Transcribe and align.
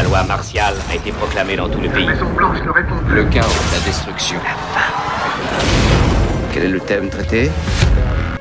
La 0.00 0.06
loi 0.06 0.22
martiale 0.22 0.76
a 0.90 0.94
été 0.94 1.12
proclamée 1.12 1.56
dans 1.56 1.68
tout 1.68 1.78
le 1.78 1.90
pays. 1.90 2.06
Le 2.06 3.24
chaos, 3.24 3.46
la 3.70 3.78
destruction. 3.80 4.38
Quel 6.54 6.62
est 6.62 6.68
le 6.68 6.80
thème 6.80 7.10
traité? 7.10 7.50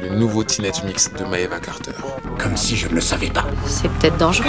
Le 0.02 0.08
nouveau 0.08 0.46
Teenage 0.46 0.86
Mix 0.86 1.12
de 1.12 1.26
Maeva 1.26 1.60
Carter. 1.60 1.92
Comme 2.38 2.56
si 2.56 2.78
je 2.78 2.88
ne 2.88 2.94
le 2.94 3.02
savais 3.02 3.28
pas. 3.28 3.44
C'est 3.66 3.92
peut-être 3.92 4.16
dangereux. 4.16 4.48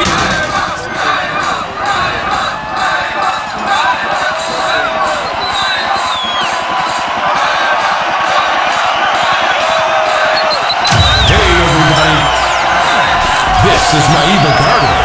This 13.64 13.94
is 13.94 14.99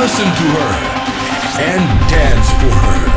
Listen 0.00 0.24
to 0.24 0.30
her. 0.32 1.60
And 1.60 2.10
dance 2.10 2.50
for 2.52 2.70
her. 2.70 3.09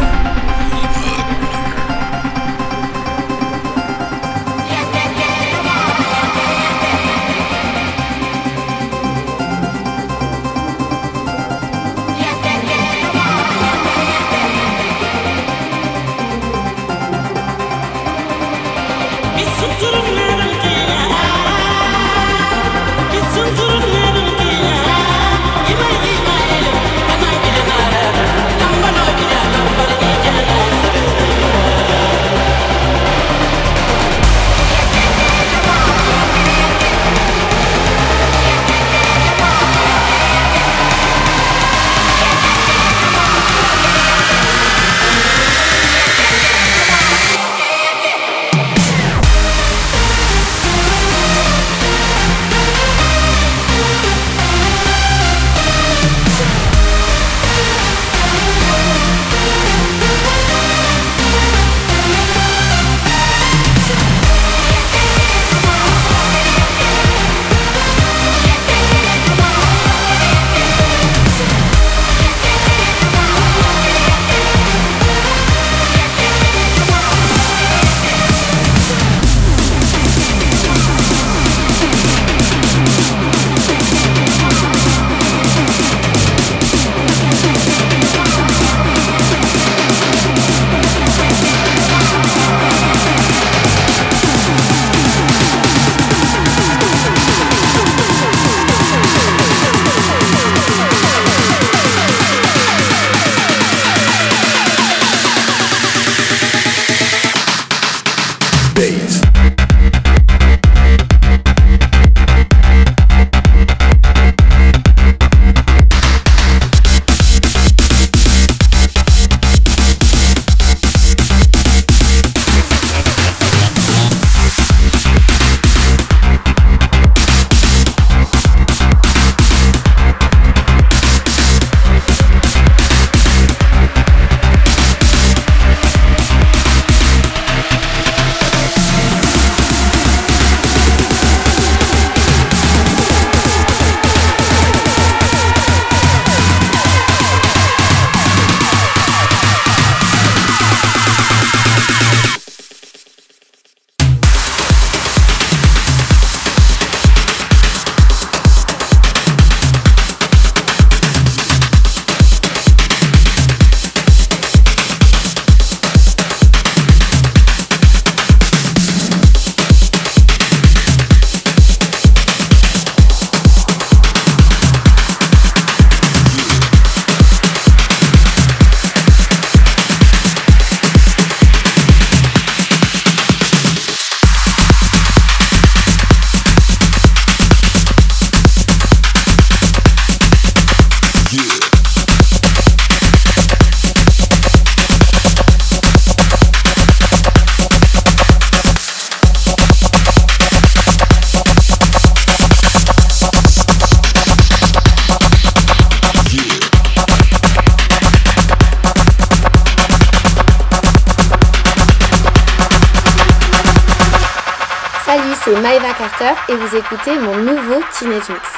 Maeva 215.56 215.94
Carter 215.94 216.34
et 216.50 216.56
vous 216.56 216.76
écoutez 216.76 217.18
mon 217.20 217.36
nouveau 217.36 217.82
Teenage 217.98 218.30
Mix. 218.30 218.50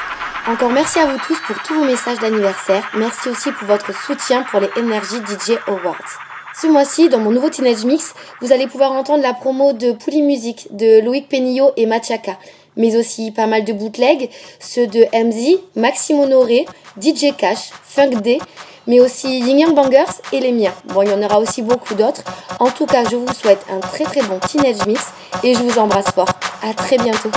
Encore 0.48 0.70
merci 0.70 1.00
à 1.00 1.06
vous 1.06 1.18
tous 1.28 1.38
pour 1.46 1.62
tous 1.64 1.74
vos 1.74 1.84
messages 1.84 2.20
d'anniversaire. 2.20 2.90
Merci 2.96 3.30
aussi 3.30 3.52
pour 3.52 3.68
votre 3.68 3.94
soutien 3.94 4.44
pour 4.44 4.62
les 4.62 4.70
Energy 4.78 5.18
DJ 5.18 5.58
Awards. 5.68 5.98
Ce 6.56 6.68
mois-ci, 6.68 7.10
dans 7.10 7.18
mon 7.18 7.32
nouveau 7.32 7.50
Teenage 7.50 7.84
Mix, 7.84 8.14
vous 8.40 8.54
allez 8.54 8.68
pouvoir 8.68 8.94
entendre 8.94 9.24
la 9.24 9.34
promo 9.34 9.74
de 9.74 9.92
Pouli 9.92 10.22
Music 10.22 10.68
de 10.72 11.02
Loïc 11.04 11.28
Penillo 11.28 11.72
et 11.76 11.86
Machaka, 11.86 12.38
mais 12.78 12.96
aussi 12.96 13.32
pas 13.32 13.48
mal 13.48 13.66
de 13.66 13.74
bootlegs, 13.74 14.30
ceux 14.60 14.88
de 14.88 15.06
MZ, 15.14 15.60
Maxime 15.76 16.20
Honoré, 16.20 16.66
DJ 17.02 17.36
Cash, 17.38 17.72
Funk 17.84 18.22
D, 18.22 18.40
mais 18.88 19.00
aussi 19.00 19.40
Ying 19.40 19.60
Yang 19.60 19.76
Bangers 19.76 20.22
et 20.32 20.40
les 20.40 20.52
miens. 20.52 20.74
Bon, 20.86 21.02
il 21.02 21.10
y 21.10 21.14
en 21.14 21.22
aura 21.22 21.40
aussi 21.40 21.62
beaucoup 21.62 21.96
d'autres. 21.96 22.22
En 22.60 22.70
tout 22.70 22.86
cas, 22.86 23.04
je 23.10 23.16
vous 23.16 23.34
souhaite 23.34 23.66
un 23.72 23.80
très 23.80 24.04
très 24.04 24.22
bon 24.22 24.40
Teenage 24.40 24.86
Mix 24.86 25.14
et 25.44 25.54
je 25.54 25.60
vous 25.60 25.80
embrasse 25.80 26.12
fort. 26.14 26.30
À 26.62 26.74
très 26.74 26.98
bientôt. 26.98 27.30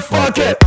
fuck 0.00 0.38
it. 0.38 0.59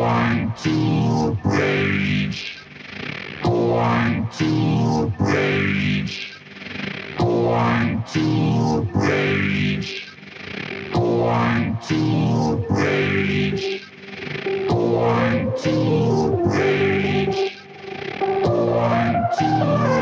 Going 0.00 0.50
to 0.62 1.36
rage. 1.44 2.56
Going 3.42 4.28
to 4.38 5.12
rage. 5.20 6.32
Going 7.18 8.02
to 8.14 8.80
rage. 8.94 10.08
Going 10.90 11.78
to 11.86 12.66
rage. 12.70 13.82
Going 14.68 15.52
to 15.58 15.74
rage. 16.48 17.58
Going 18.42 19.18
to 19.38 19.99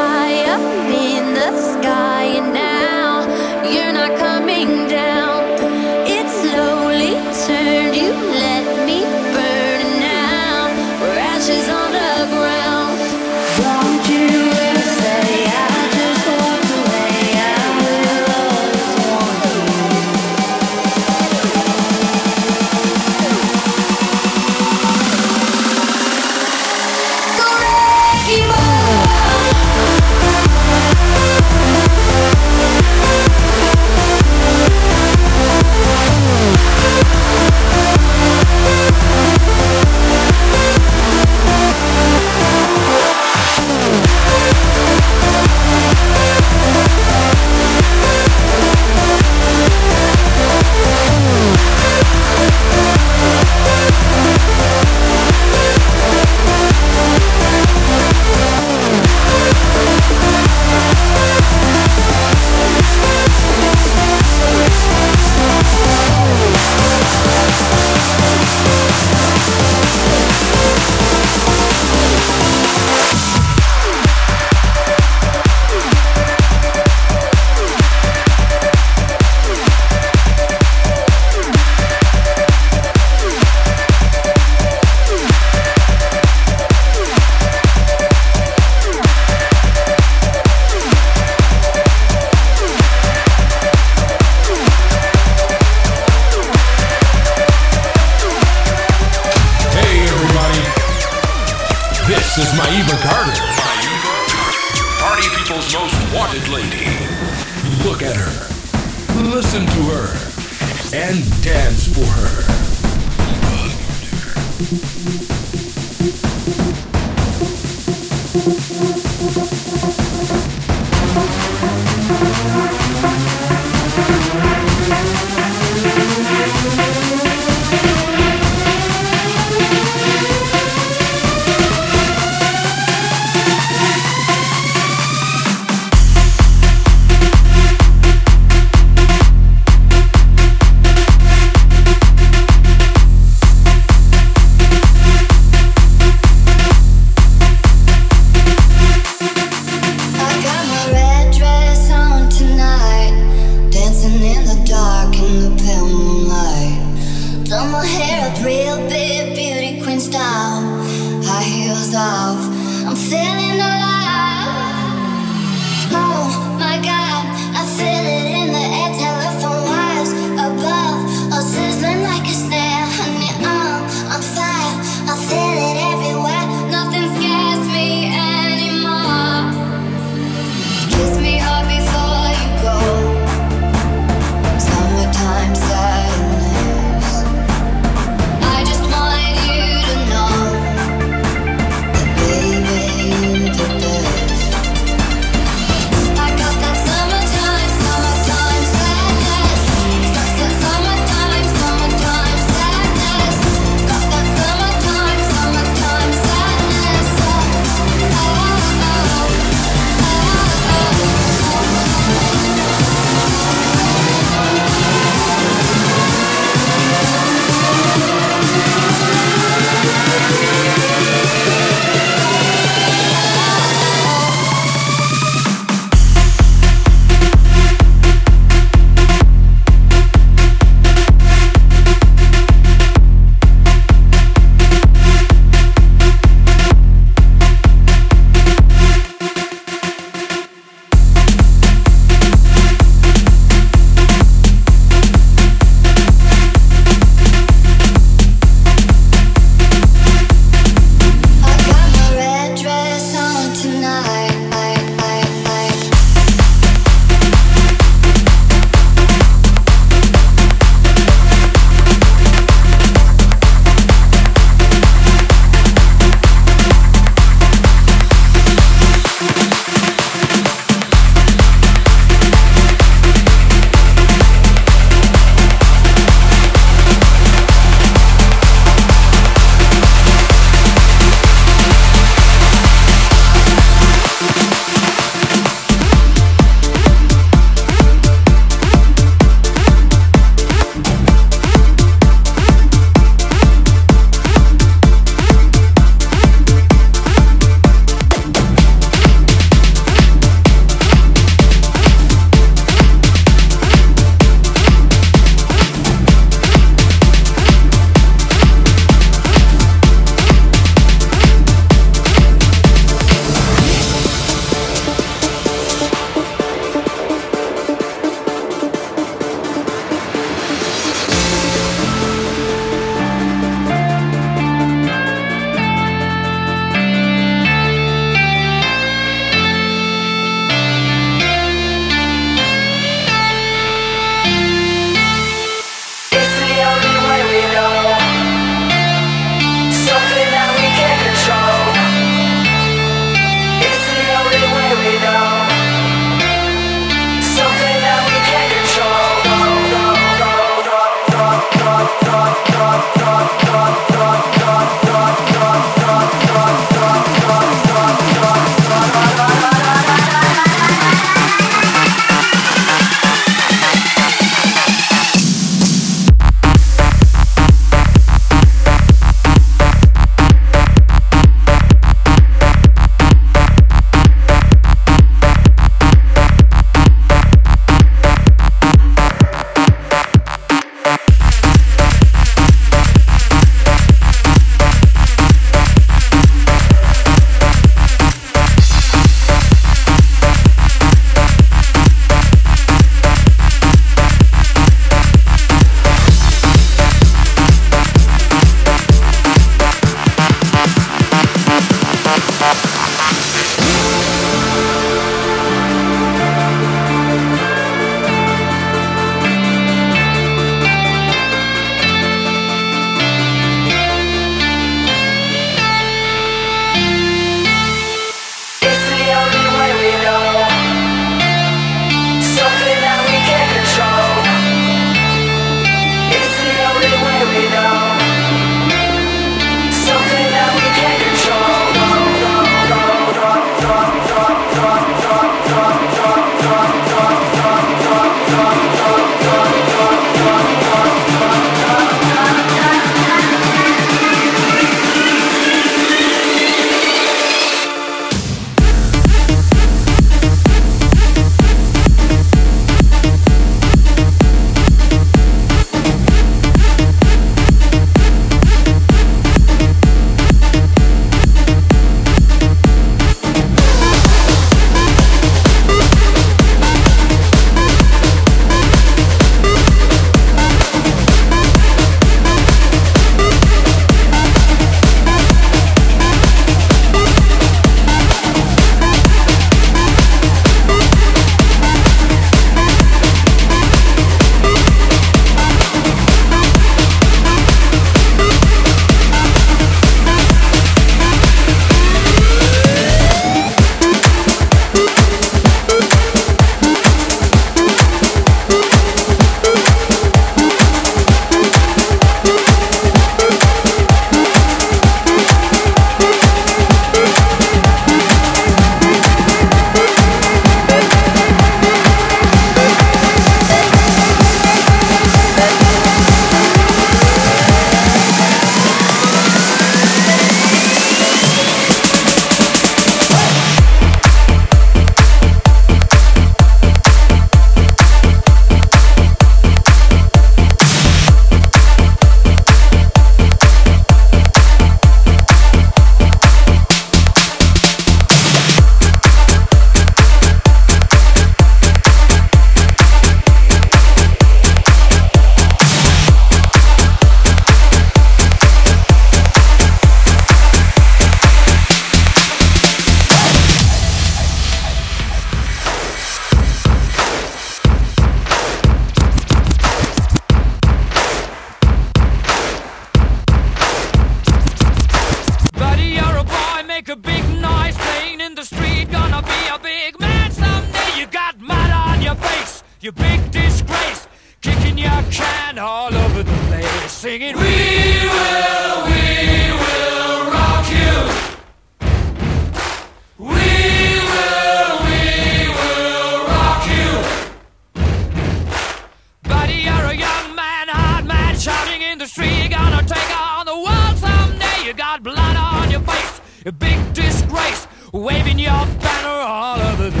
industry. 592.01 592.29
You're 592.39 592.49
gonna 592.49 592.83
take 592.83 593.11
on 593.15 593.45
the 593.45 593.55
world 593.55 593.97
someday. 593.97 594.65
You 594.65 594.73
got 594.73 595.03
blood 595.03 595.35
on 595.35 595.69
your 595.69 595.81
face, 595.81 596.19
a 596.47 596.51
big 596.51 596.93
disgrace, 596.93 597.67
waving 597.93 598.39
your 598.39 598.65
banner 598.81 599.21
all 599.21 599.59
over 599.59 599.89
the 599.91 600.00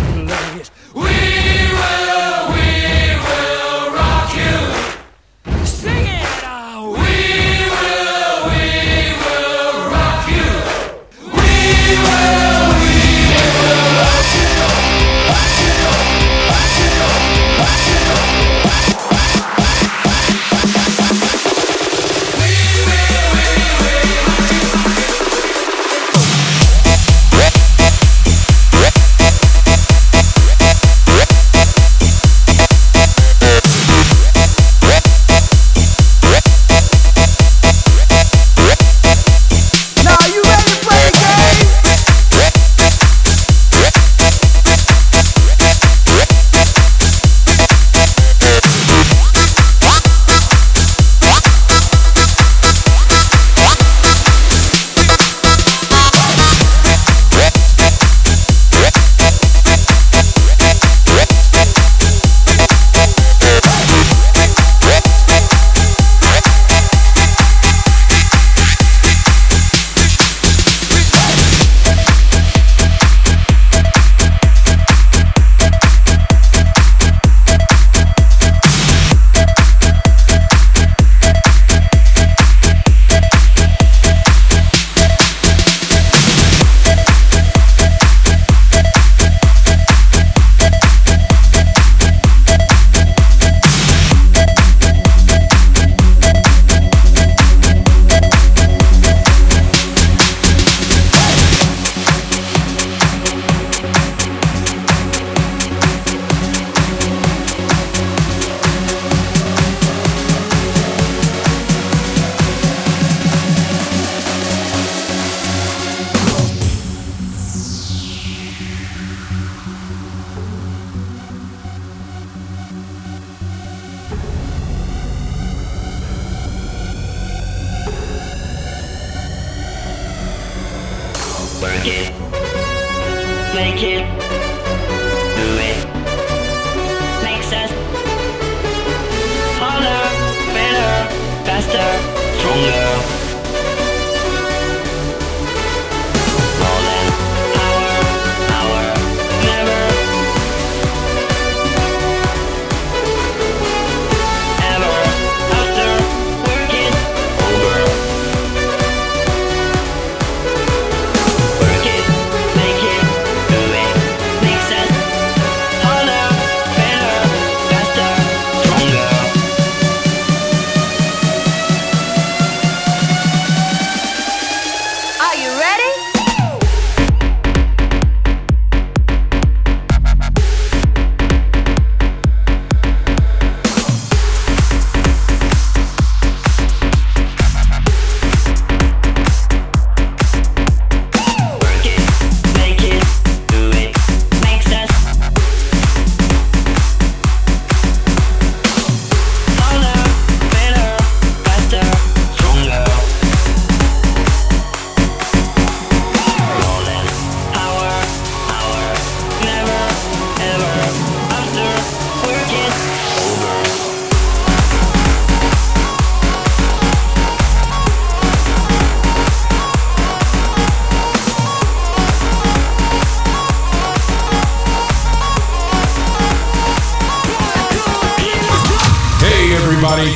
everybody. 229.91 230.11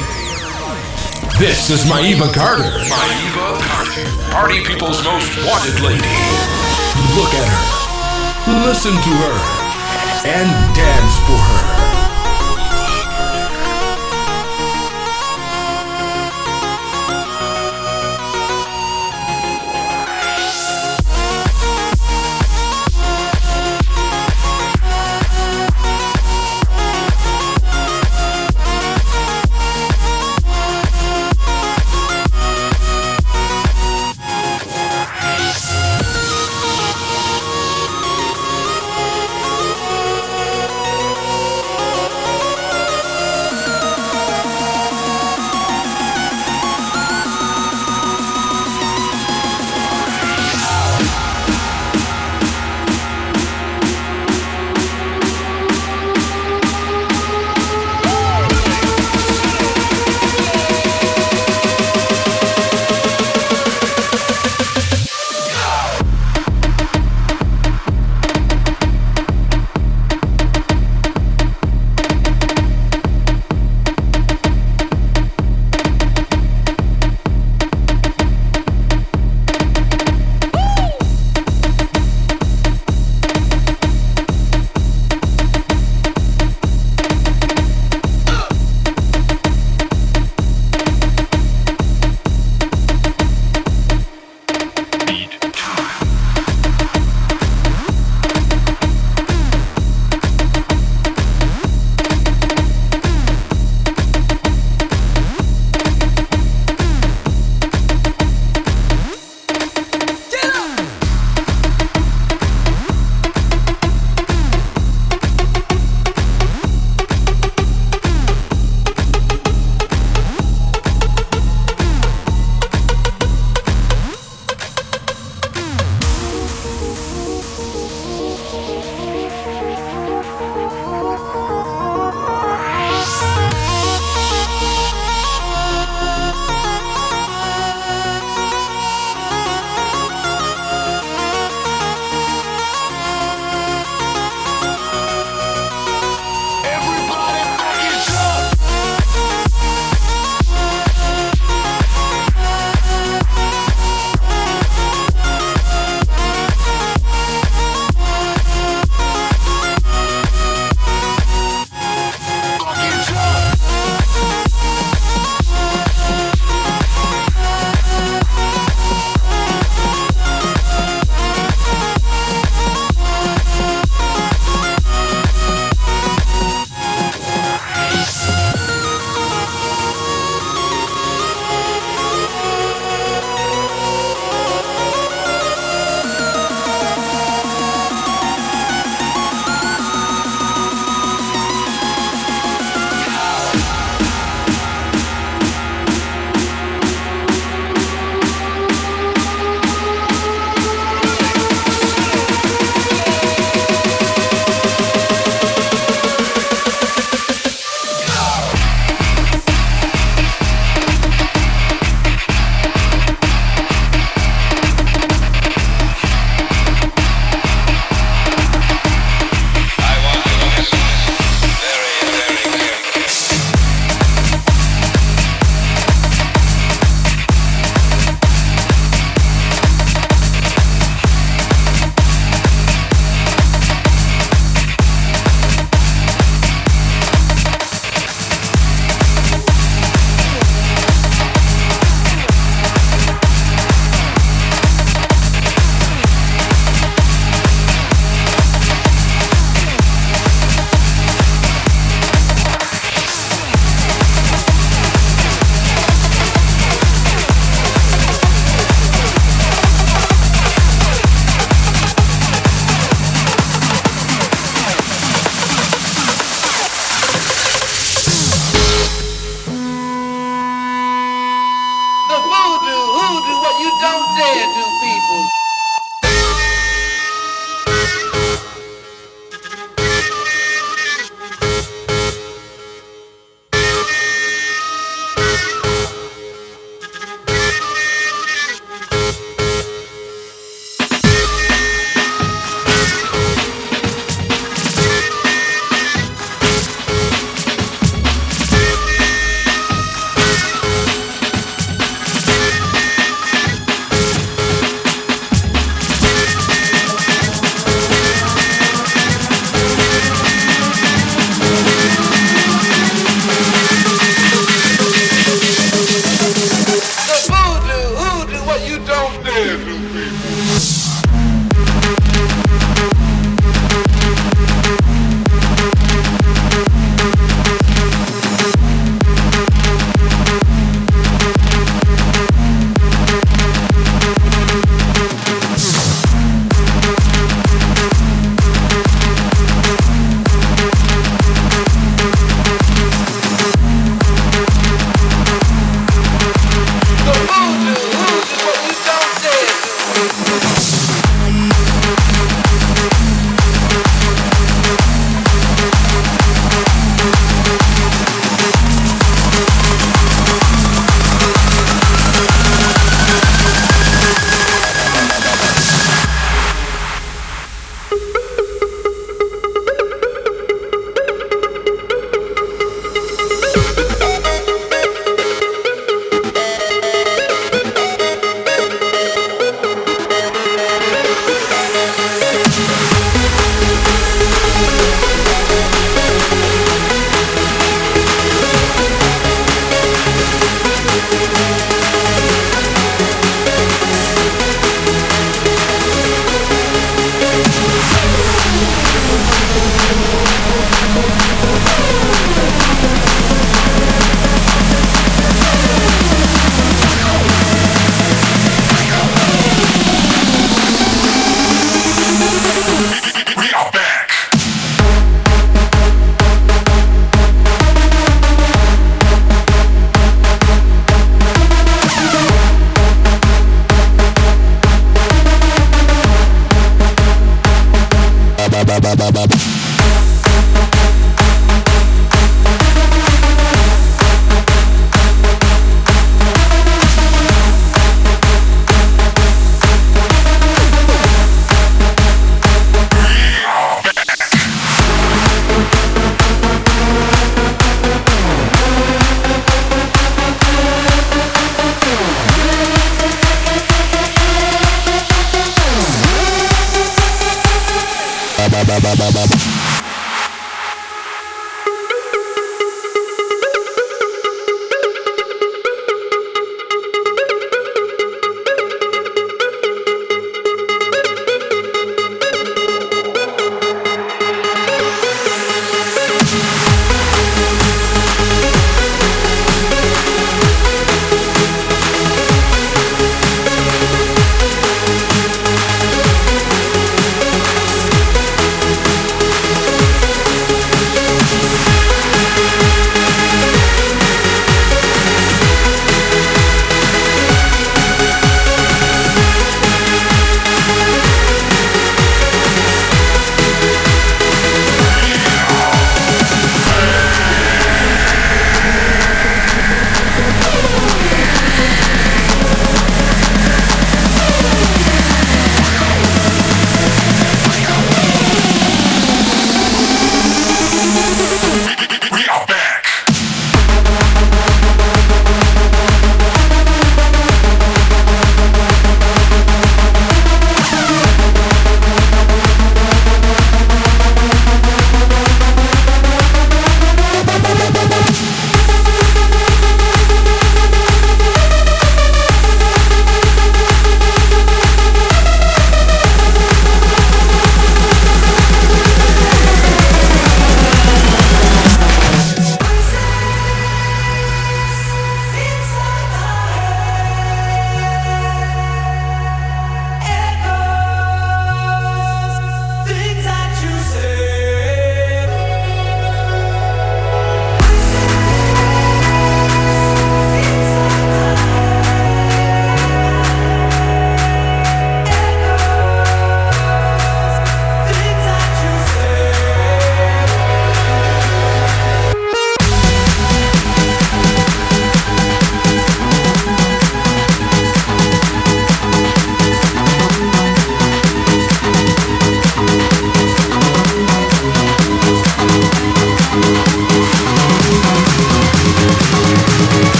This 1.37 1.69
is 1.69 1.83
Maeva 1.85 2.33
Carter. 2.33 2.63
Maeva 2.63 3.59
Carter. 3.61 4.31
Party 4.31 4.63
People's 4.63 5.03
Most 5.03 5.35
Wanted 5.45 5.81
Lady. 5.81 6.15
Look 7.15 7.33
at 7.33 7.47
her. 7.47 8.65
Listen 8.67 8.93
to 8.93 8.99
her. 8.99 9.37
And 10.27 10.75
dance 10.75 11.17
for 11.27 11.37
her. 11.37 11.94